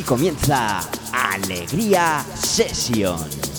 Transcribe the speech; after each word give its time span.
Aquí 0.00 0.08
comienza 0.08 0.80
Alegría 1.12 2.24
Session. 2.34 3.49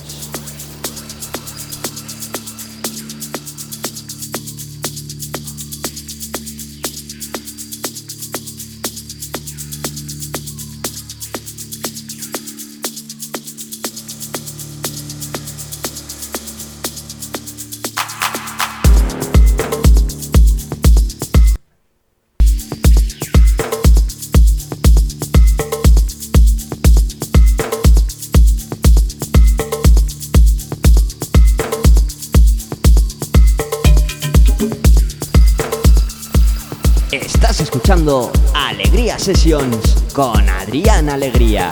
Sessions 39.33 39.95
con 40.13 40.49
Adrián 40.49 41.09
Alegría. 41.09 41.71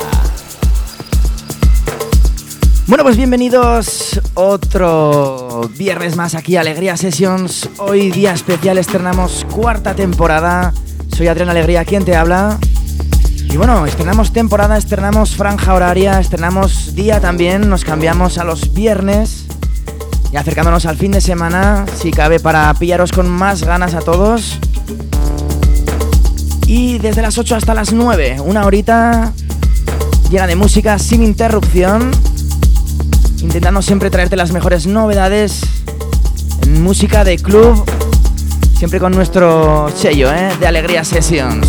Bueno, 2.88 3.04
pues 3.04 3.18
bienvenidos 3.18 4.22
otro 4.34 5.70
viernes 5.76 6.16
más 6.16 6.36
aquí 6.36 6.56
Alegría 6.56 6.96
Sessions. 6.96 7.70
Hoy 7.80 8.12
día 8.12 8.32
especial 8.32 8.78
estrenamos 8.78 9.46
cuarta 9.54 9.94
temporada. 9.94 10.74
Soy 11.14 11.28
Adrián 11.28 11.50
Alegría, 11.50 11.84
quien 11.84 12.06
te 12.06 12.16
habla. 12.16 12.58
Y 13.50 13.58
bueno, 13.58 13.86
estrenamos 13.86 14.32
temporada, 14.32 14.78
estrenamos 14.78 15.36
franja 15.36 15.74
horaria, 15.74 16.22
estrenamos 16.22 16.96
día 16.96 17.20
también, 17.20 17.68
nos 17.70 17.84
cambiamos 17.84 18.38
a 18.38 18.46
los 18.46 18.74
viernes 18.74 19.48
y 20.32 20.38
acercándonos 20.38 20.86
al 20.86 20.96
fin 20.96 21.12
de 21.12 21.20
semana, 21.20 21.86
si 22.00 22.12
cabe 22.12 22.40
para 22.40 22.74
pillaros 22.76 23.12
con 23.12 23.28
más 23.28 23.64
ganas 23.64 23.96
a 23.96 24.00
todos. 24.00 24.60
Y 26.70 27.00
desde 27.00 27.24
las 27.24 27.36
8 27.40 27.56
hasta 27.56 27.74
las 27.74 27.94
9, 27.94 28.42
una 28.42 28.64
horita 28.64 29.34
llena 30.30 30.46
de 30.46 30.56
música 30.56 31.00
sin 31.00 31.24
interrupción. 31.24 32.12
Intentando 33.40 33.82
siempre 33.82 34.12
traerte 34.12 34.36
las 34.36 34.52
mejores 34.52 34.86
novedades 34.86 35.62
en 36.62 36.84
música 36.84 37.24
de 37.24 37.38
club. 37.38 37.84
Siempre 38.78 39.00
con 39.00 39.14
nuestro 39.14 39.90
sello 39.96 40.32
¿eh? 40.32 40.52
de 40.60 40.68
Alegría 40.68 41.04
Sessions. 41.04 41.68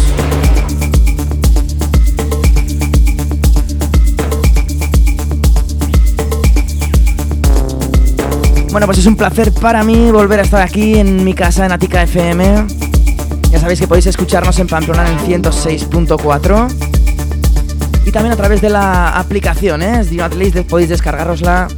Bueno, 8.71 8.85
pues 8.85 8.99
es 8.99 9.07
un 9.07 9.17
placer 9.17 9.51
para 9.51 9.83
mí 9.83 10.11
volver 10.11 10.41
a 10.41 10.43
estar 10.43 10.61
aquí 10.61 10.99
en 10.99 11.25
mi 11.25 11.33
casa 11.33 11.65
en 11.65 11.73
Atica 11.73 12.03
FM 12.03 12.80
ya 13.51 13.59
sabéis 13.59 13.81
que 13.81 13.89
podéis 13.89 14.07
escucharnos 14.07 14.59
en 14.59 14.67
Pamplona 14.67 15.11
en 15.11 15.19
106.4 15.43 16.91
y 18.07 18.13
también 18.13 18.33
a 18.33 18.37
través 18.37 18.61
de 18.61 18.71
la 18.71 19.19
aplicación, 19.19 19.83
¿eh? 19.83 20.03
podéis 20.69 20.89
descargarosla 20.89 21.69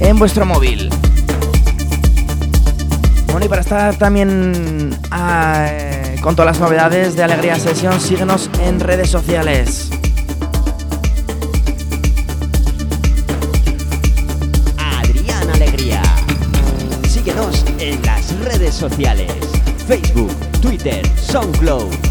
en 0.00 0.18
vuestro 0.18 0.46
móvil. 0.46 0.90
Bueno, 3.26 3.46
y 3.46 3.48
para 3.48 3.60
estar 3.62 3.96
también 3.96 4.98
ah, 5.10 5.66
eh, 5.70 6.16
con 6.20 6.34
todas 6.34 6.58
las 6.58 6.60
novedades 6.60 7.16
de 7.16 7.22
Alegría 7.22 7.58
Sesión, 7.58 8.00
síguenos 8.00 8.50
en 8.62 8.80
redes 8.80 9.08
sociales. 9.08 9.90
Adrián 14.78 15.50
Alegría. 15.54 16.02
Síguenos 17.08 17.64
en 17.78 18.02
las 18.02 18.38
redes 18.40 18.74
sociales. 18.74 19.32
Facebook, 19.86 20.30
Twitter, 20.60 21.02
SoundCloud. 21.16 22.09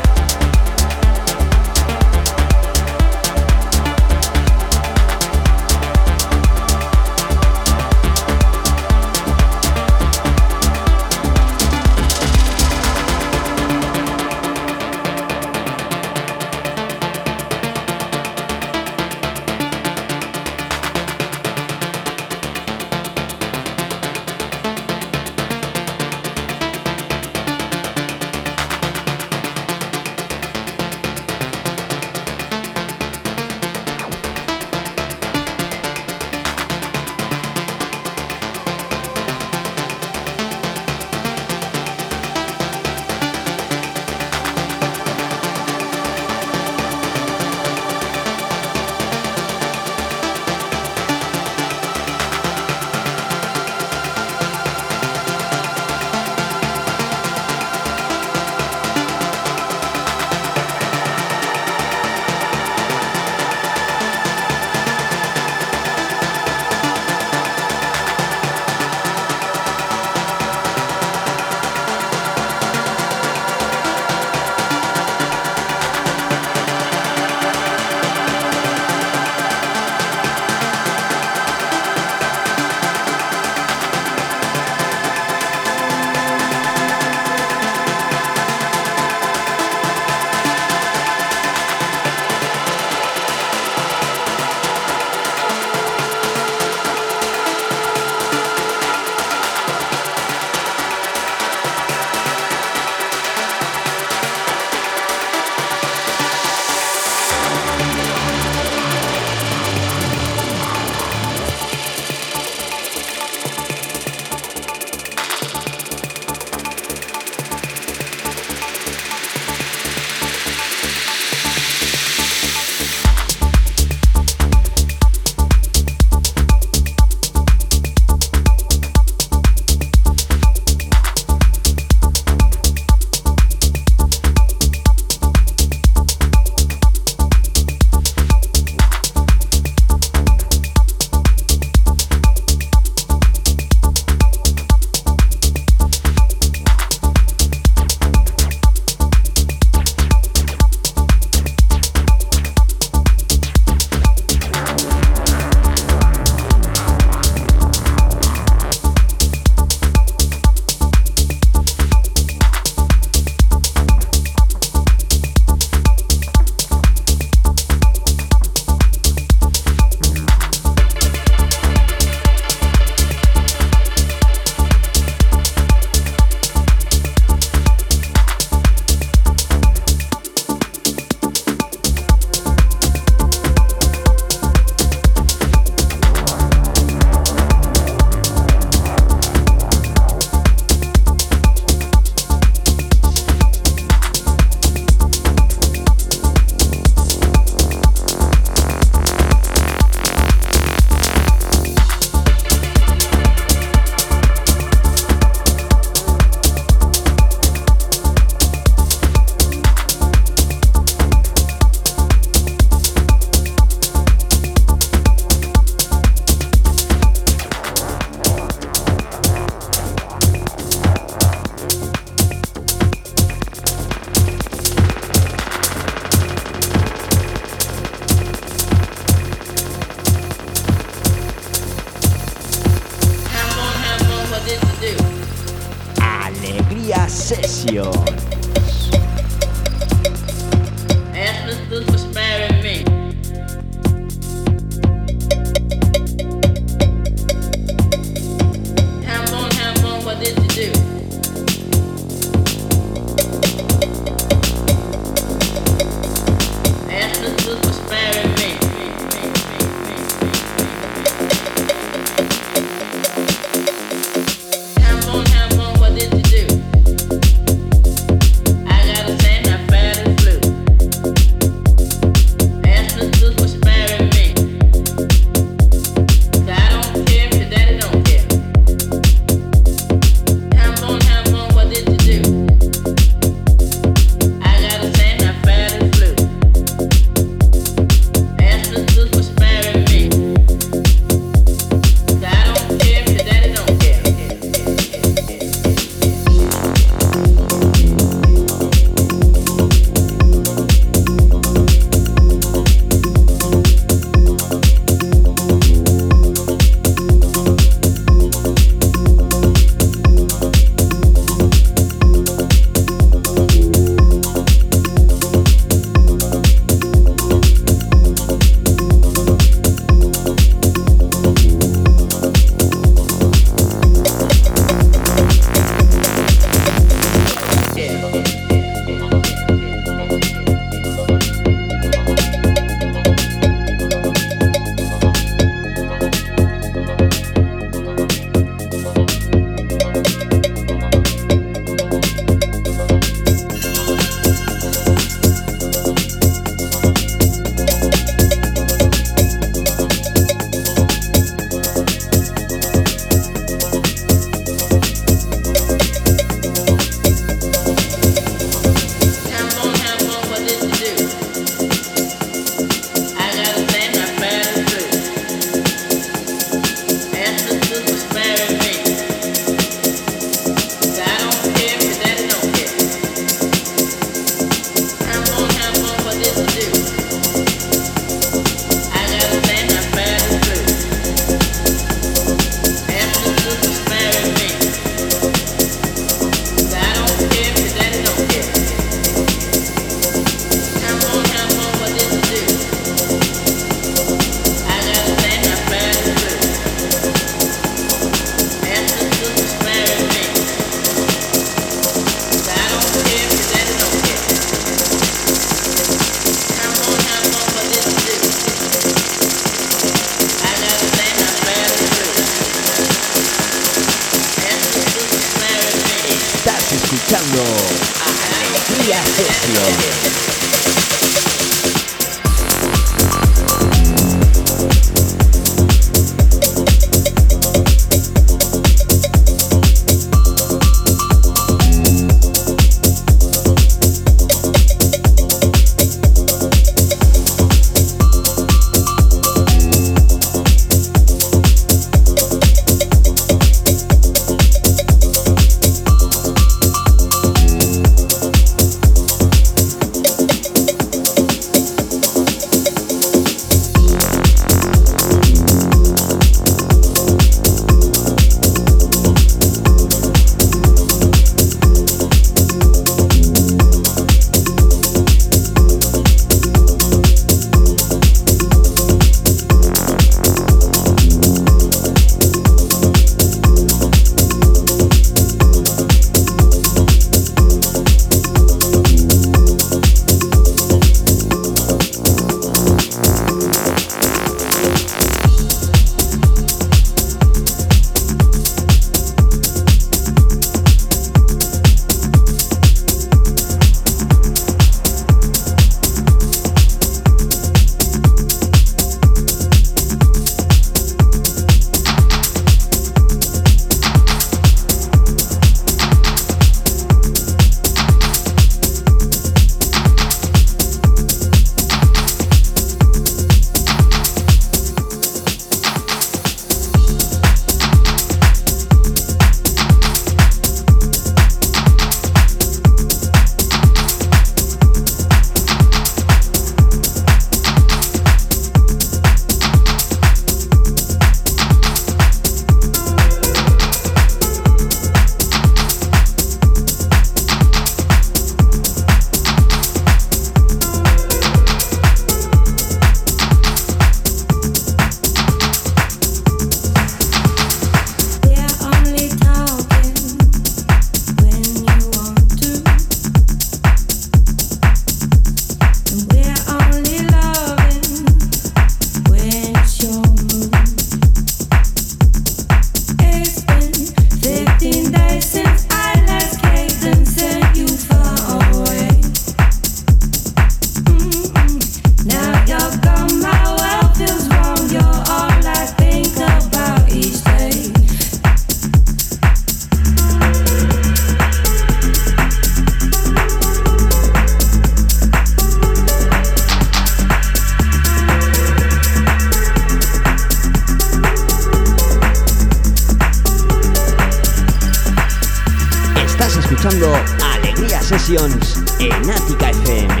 Alegría 596.48 597.80
Sessions 597.80 598.62
en 598.78 599.10
Ática 599.10 599.50
FM. 599.50 600.00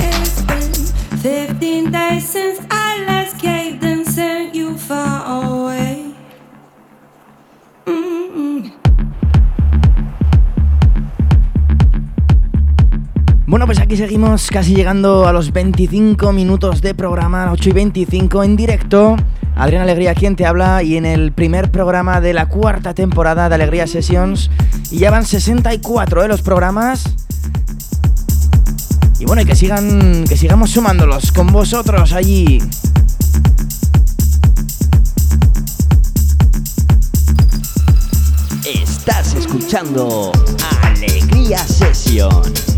It's 0.00 0.42
been 1.22 1.52
15 1.60 1.92
days 1.92 2.24
since 2.24 2.60
I 2.72 3.04
last 3.06 3.38
caved 3.40 3.84
and 3.84 4.04
sent 4.04 4.52
you 4.52 4.76
far 4.76 5.22
away. 5.26 6.12
Mm-mm. 7.86 8.72
Bueno, 13.46 13.66
pues 13.66 13.78
aquí 13.78 13.96
seguimos 13.96 14.50
casi 14.50 14.74
llegando 14.74 15.28
a 15.28 15.32
los 15.32 15.52
25 15.52 16.32
minutos 16.32 16.80
de 16.80 16.96
programa, 16.96 17.52
8 17.52 17.70
y 17.70 17.72
25 17.72 18.42
en 18.42 18.56
directo. 18.56 19.16
Adrián 19.56 19.82
Alegría, 19.82 20.14
quien 20.14 20.36
te 20.36 20.46
habla, 20.46 20.82
y 20.82 20.96
en 20.96 21.06
el 21.06 21.32
primer 21.32 21.70
programa 21.70 22.20
de 22.20 22.32
la 22.32 22.46
cuarta 22.46 22.94
temporada 22.94 23.48
de 23.48 23.54
Alegría 23.54 23.86
Sessions. 23.86 24.50
Y 24.90 24.98
ya 24.98 25.10
van 25.10 25.24
64 25.24 26.24
¿eh? 26.24 26.28
los 26.28 26.42
programas. 26.42 27.04
Y 29.18 29.26
bueno, 29.26 29.42
y 29.42 29.44
que 29.44 29.54
sigan, 29.54 30.24
que 30.26 30.36
sigamos 30.36 30.70
sumándolos 30.70 31.30
con 31.32 31.48
vosotros 31.48 32.12
allí. 32.12 32.58
Estás 38.64 39.34
escuchando 39.34 40.32
Alegría 40.82 41.58
Sessions. 41.66 42.76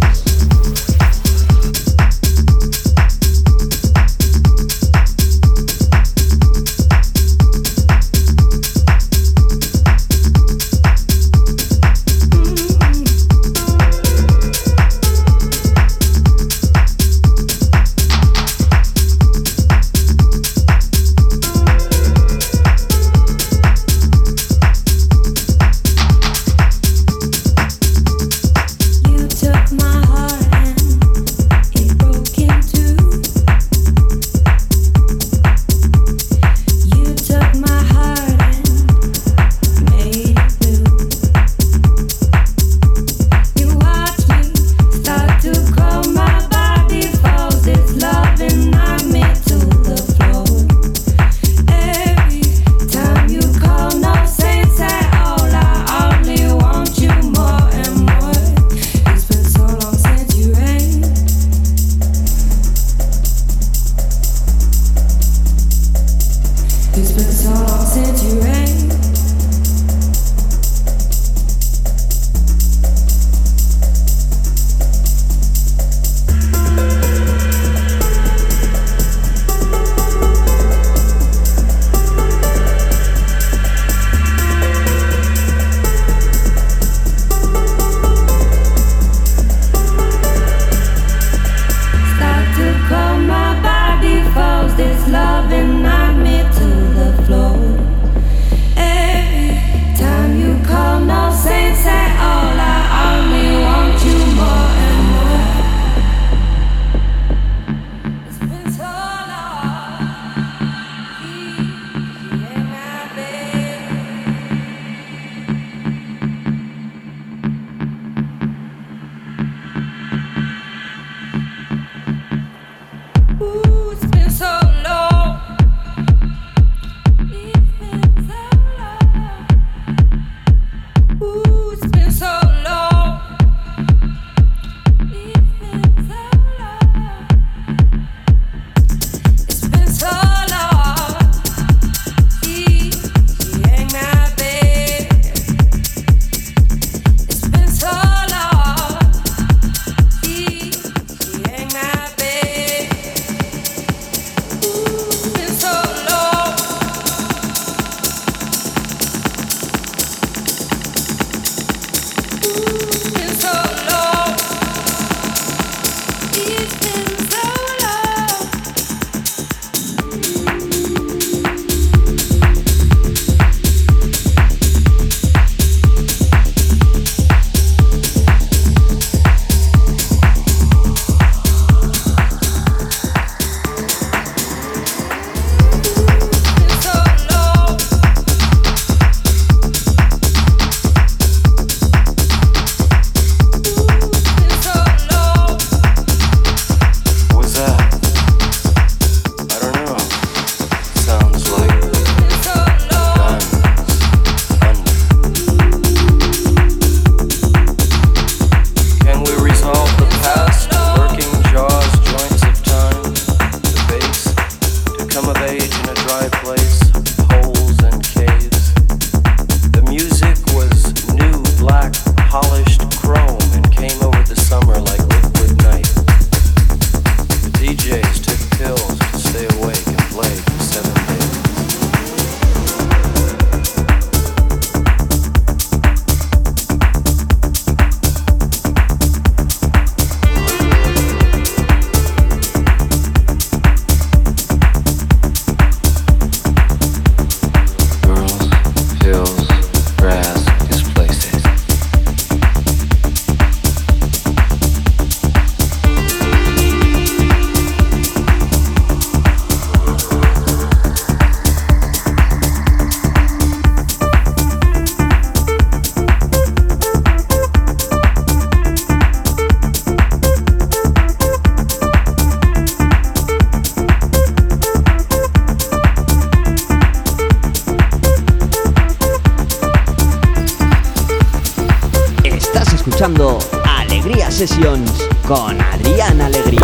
Con 285.35 285.59
Adrián 285.63 286.21
Alegría. 286.21 286.61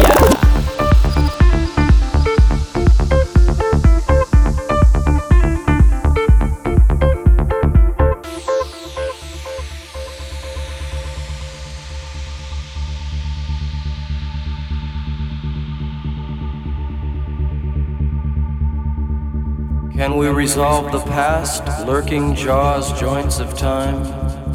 Can 19.97 20.19
we 20.19 20.29
resolve 20.29 20.93
the 20.93 21.01
past, 21.07 21.67
lurking 21.87 22.35
jaws, 22.35 22.93
joints 23.01 23.41
of 23.41 23.57
time, 23.57 24.05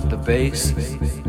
the 0.09 0.17
base, 0.17 0.71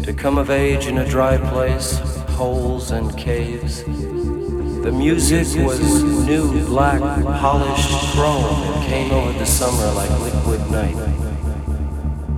to 0.02 0.12
come 0.12 0.36
of 0.36 0.50
age 0.50 0.86
in 0.86 0.98
a 0.98 1.08
dry 1.08 1.38
place, 1.38 2.13
holes 2.34 2.90
and 2.90 3.16
caves? 3.16 3.84
The 3.84 4.92
music 4.92 5.46
was 5.64 5.80
new, 6.26 6.66
black, 6.66 7.00
polished 7.00 7.90
chrome. 8.12 8.82
It 8.82 8.88
came 8.88 9.12
over 9.12 9.32
the 9.38 9.46
summer 9.46 9.92
like 9.94 10.10
liquid 10.20 10.70
night. 10.70 10.96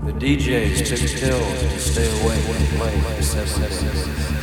The 0.05 0.13
DJs 0.13 0.87
took 0.87 1.21
pills 1.21 1.61
to 1.61 1.81
stay 1.81 2.09
awake 2.23 2.47
and 2.47 2.69
play 2.79 3.01
for. 3.01 4.36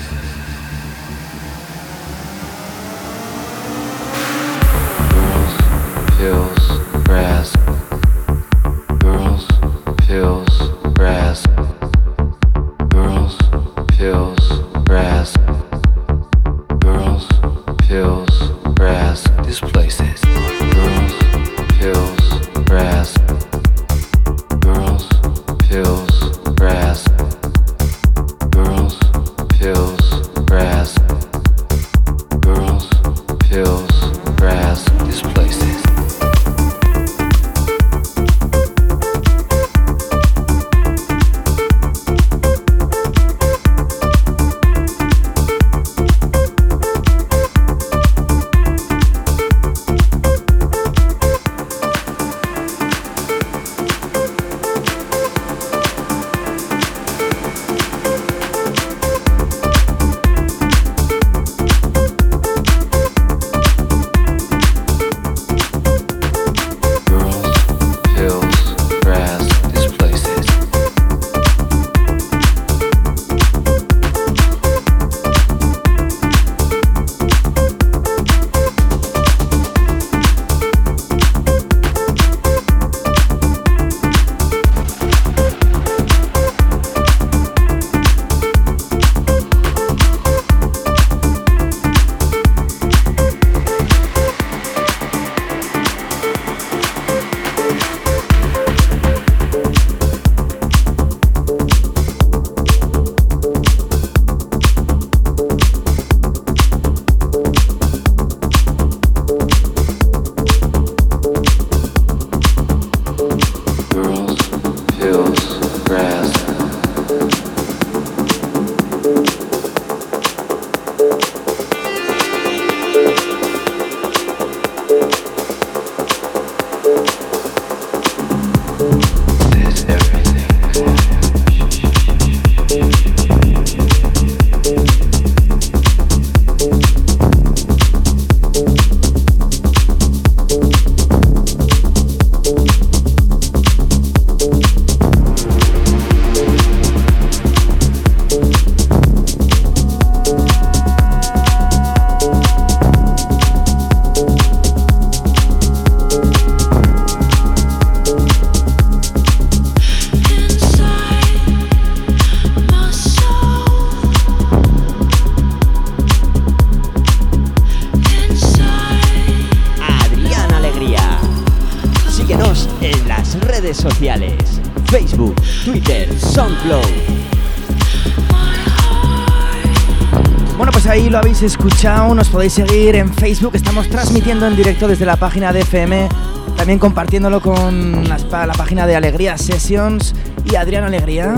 Escuchado, 181.43 182.13
nos 182.15 182.29
podéis 182.29 182.53
seguir 182.53 182.95
en 182.95 183.13
Facebook, 183.13 183.51
estamos 183.55 183.89
transmitiendo 183.89 184.47
en 184.47 184.55
directo 184.55 184.87
desde 184.87 185.05
la 185.05 185.15
página 185.17 185.51
de 185.53 185.61
FM, 185.61 186.09
también 186.57 186.79
compartiéndolo 186.79 187.41
con 187.41 188.03
pa- 188.29 188.45
la 188.45 188.53
página 188.53 188.87
de 188.87 188.95
Alegría 188.95 189.37
Sessions 189.37 190.13
y 190.45 190.55
Adrián 190.55 190.83
Alegría. 190.83 191.35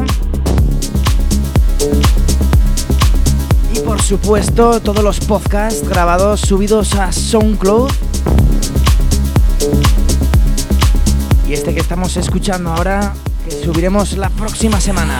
Y 3.73 3.79
por 3.79 4.01
supuesto, 4.01 4.79
todos 4.81 5.03
los 5.03 5.19
podcasts 5.19 5.87
grabados 5.87 6.41
subidos 6.41 6.93
a 6.95 7.11
SoundCloud. 7.11 7.91
Y 11.47 11.53
este 11.53 11.73
que 11.73 11.79
estamos 11.79 12.15
escuchando 12.17 12.71
ahora, 12.71 13.13
que 13.43 13.51
subiremos 13.63 14.17
la 14.17 14.29
próxima 14.29 14.79
semana. 14.79 15.19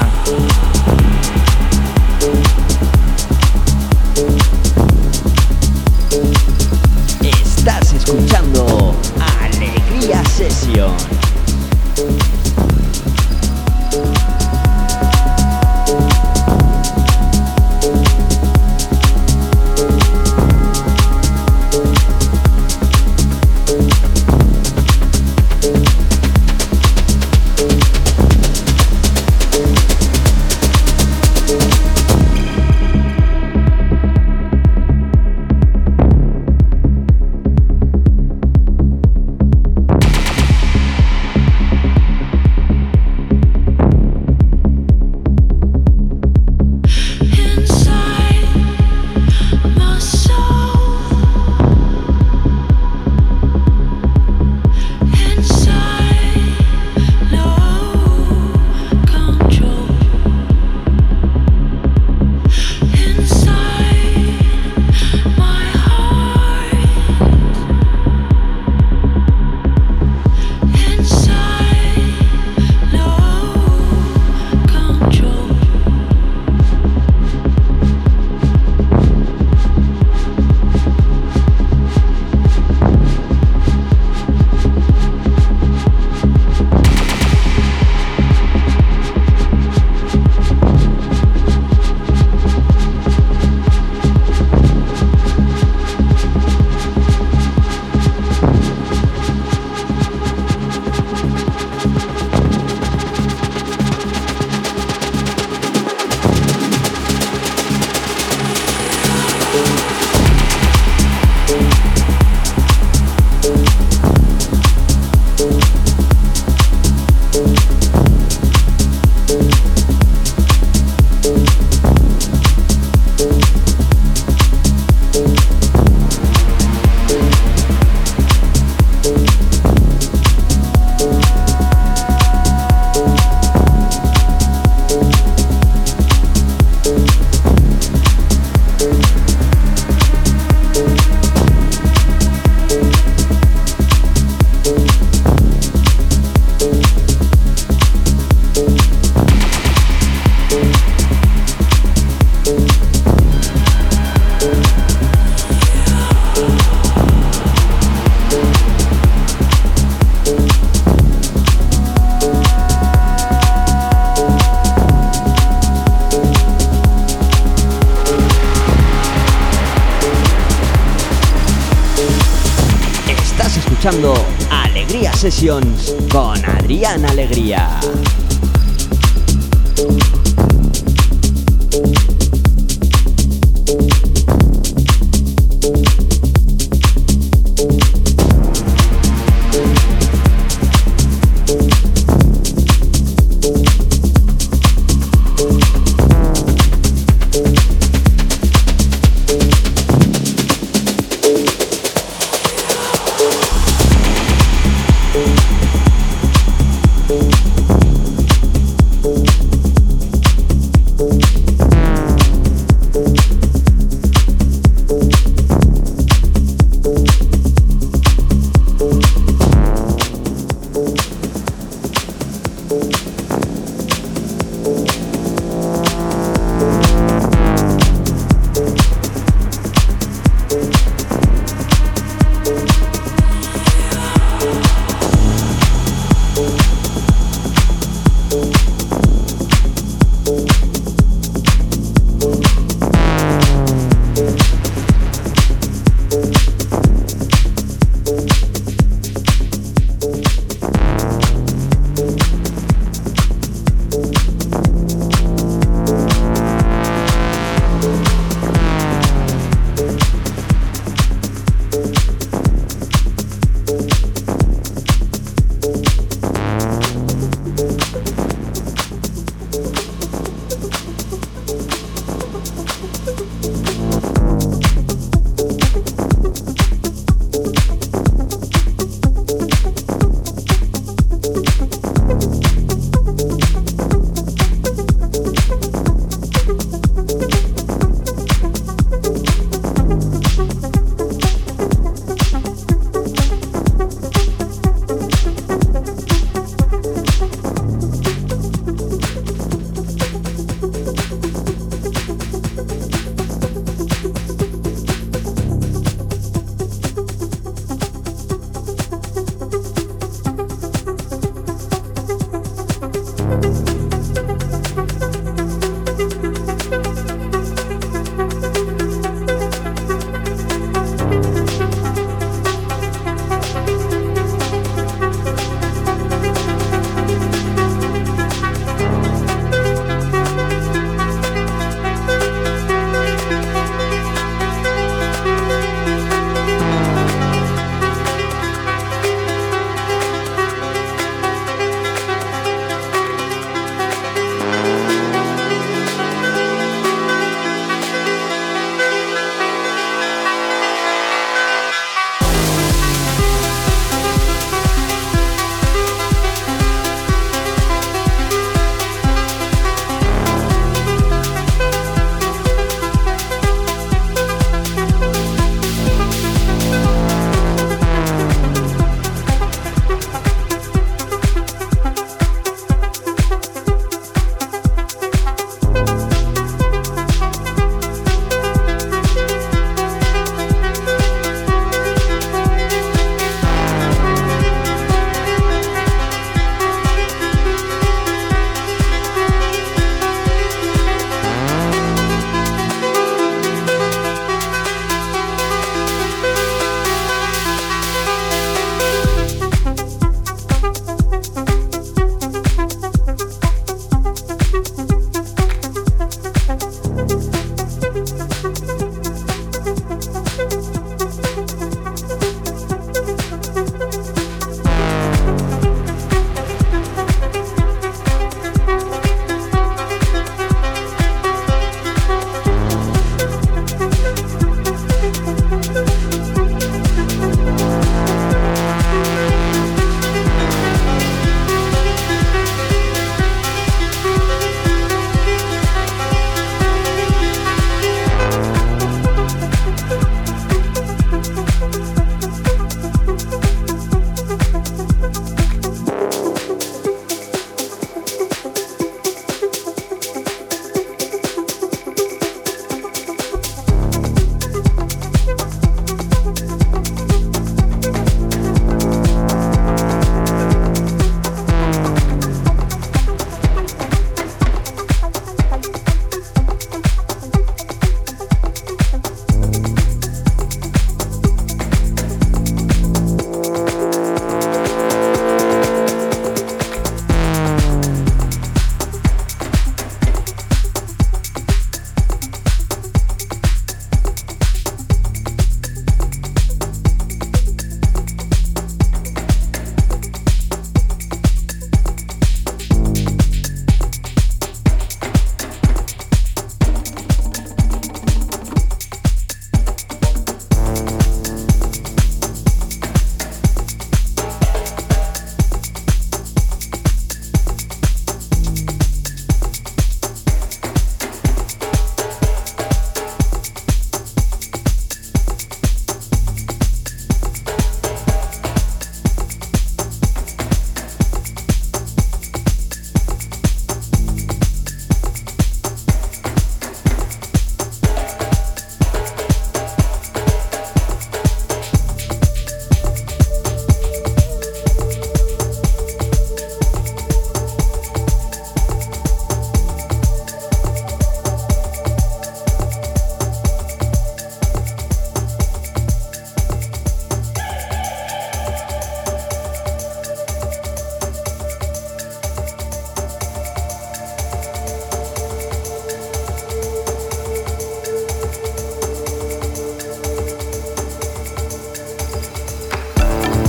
Gran 176.86 177.04
Alegría. 177.04 177.80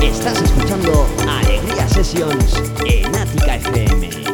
Estás 0.06 0.40
escuchando 0.40 1.06
Alegría 1.28 1.88
Sessions 1.88 2.62
en 2.86 3.14
Ática 3.16 3.56
FM. 3.56 4.25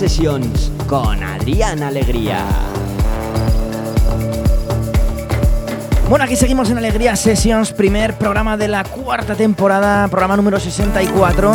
Sessions 0.00 0.72
con 0.86 1.22
Adrián 1.22 1.82
Alegría. 1.82 2.42
Bueno, 6.08 6.24
aquí 6.24 6.36
seguimos 6.36 6.70
en 6.70 6.78
Alegría 6.78 7.14
Sessions, 7.16 7.72
primer 7.72 8.16
programa 8.16 8.56
de 8.56 8.68
la 8.68 8.82
cuarta 8.82 9.34
temporada, 9.34 10.08
programa 10.08 10.38
número 10.38 10.58
64. 10.58 11.52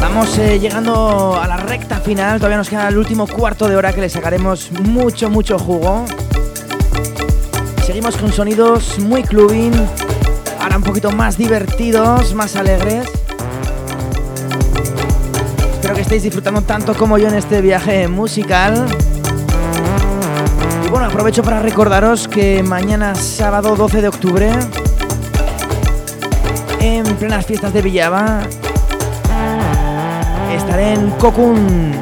Vamos 0.00 0.36
eh, 0.38 0.58
llegando 0.58 1.40
a 1.40 1.46
la 1.46 1.58
recta 1.58 2.00
final, 2.00 2.38
todavía 2.38 2.58
nos 2.58 2.68
queda 2.68 2.88
el 2.88 2.98
último 2.98 3.28
cuarto 3.28 3.68
de 3.68 3.76
hora 3.76 3.92
que 3.92 4.00
le 4.00 4.08
sacaremos 4.08 4.72
mucho, 4.72 5.30
mucho 5.30 5.60
jugo. 5.60 6.04
Seguimos 7.86 8.16
con 8.16 8.32
sonidos 8.32 8.98
muy 8.98 9.22
clubbing, 9.22 9.74
ahora 10.60 10.76
un 10.76 10.82
poquito 10.82 11.12
más 11.12 11.38
divertidos, 11.38 12.34
más 12.34 12.56
alegres. 12.56 13.21
Que 16.02 16.06
estéis 16.16 16.24
disfrutando 16.24 16.62
tanto 16.62 16.94
como 16.94 17.16
yo 17.16 17.28
en 17.28 17.34
este 17.34 17.60
viaje 17.60 18.08
musical. 18.08 18.86
Y 20.84 20.90
bueno, 20.90 21.06
aprovecho 21.06 21.44
para 21.44 21.60
recordaros 21.60 22.26
que 22.26 22.60
mañana 22.64 23.14
sábado 23.14 23.76
12 23.76 24.02
de 24.02 24.08
octubre, 24.08 24.50
en 26.80 27.04
plenas 27.18 27.46
fiestas 27.46 27.72
de 27.72 27.82
Villava, 27.82 28.40
estaré 30.52 30.94
en 30.94 31.08
Cocoon 31.20 31.92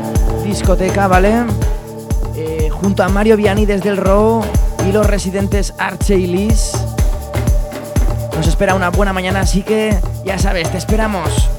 Discoteca, 0.44 1.06
¿vale? 1.06 1.34
Eh, 2.36 2.70
junto 2.70 3.02
a 3.02 3.10
Mario 3.10 3.36
Viani 3.36 3.66
desde 3.66 3.90
el 3.90 3.98
Row 3.98 4.42
y 4.88 4.92
los 4.92 5.06
residentes 5.06 5.74
Arche 5.76 6.16
y 6.16 6.26
Liz. 6.26 6.72
Nos 8.34 8.46
espera 8.46 8.74
una 8.74 8.88
buena 8.88 9.12
mañana, 9.12 9.40
así 9.40 9.62
que 9.62 9.94
ya 10.24 10.38
sabes, 10.38 10.70
te 10.70 10.78
esperamos. 10.78 11.50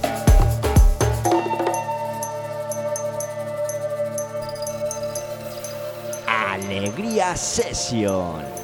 Alegría 7.32 8.61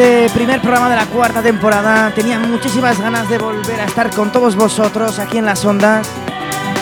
este 0.00 0.30
primer 0.30 0.62
programa 0.62 0.88
de 0.88 0.96
la 0.96 1.04
cuarta 1.06 1.42
temporada. 1.42 2.10
Tenía 2.14 2.38
muchísimas 2.38 2.98
ganas 2.98 3.28
de 3.28 3.36
volver 3.36 3.80
a 3.80 3.84
estar 3.84 4.08
con 4.10 4.32
todos 4.32 4.56
vosotros 4.56 5.18
aquí 5.18 5.36
en 5.36 5.44
las 5.44 5.62
ondas. 5.64 6.08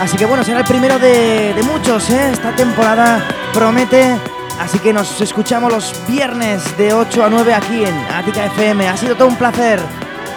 Así 0.00 0.16
que 0.16 0.24
bueno, 0.24 0.44
será 0.44 0.60
el 0.60 0.64
primero 0.64 1.00
de, 1.00 1.52
de 1.52 1.62
muchos, 1.64 2.08
¿eh? 2.10 2.30
Esta 2.32 2.54
temporada 2.54 3.26
promete. 3.52 4.16
Así 4.60 4.78
que 4.78 4.92
nos 4.92 5.20
escuchamos 5.20 5.72
los 5.72 5.94
viernes 6.06 6.76
de 6.76 6.92
8 6.92 7.24
a 7.24 7.28
9 7.28 7.54
aquí 7.54 7.84
en 7.84 7.94
Ática 8.12 8.46
FM. 8.46 8.86
Ha 8.86 8.96
sido 8.96 9.16
todo 9.16 9.26
un 9.26 9.36
placer. 9.36 9.80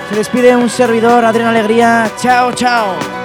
Se 0.09 0.15
despide 0.15 0.55
un 0.55 0.69
servidor, 0.69 1.23
Adrián 1.23 1.49
Alegría. 1.49 2.09
Chao, 2.19 2.51
chao. 2.53 3.20